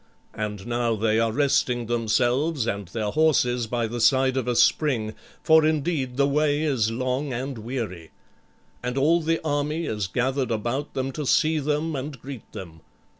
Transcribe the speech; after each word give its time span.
And 0.33 0.65
now 0.65 0.95
they 0.95 1.19
are 1.19 1.31
resting 1.31 1.85
themselves 1.85 2.65
and 2.65 2.87
their 2.87 3.11
horses 3.11 3.67
by 3.67 3.85
the 3.85 4.01
side 4.01 4.35
of 4.35 4.47
a 4.47 4.55
spring, 4.55 5.13
for 5.43 5.63
indeed 5.63 6.17
the 6.17 6.25
way 6.27 6.63
is 6.63 6.89
long 6.89 7.31
and 7.31 7.59
weary. 7.59 8.09
And 8.81 8.97
all 8.97 9.21
the 9.21 9.39
army 9.45 9.85
is 9.85 10.07
gathered 10.07 10.49
about 10.49 10.95
them 10.95 11.11
to 11.11 11.23
see 11.27 11.59
them 11.59 11.95
and 11.95 12.19
greet 12.19 12.51
them. 12.51 12.81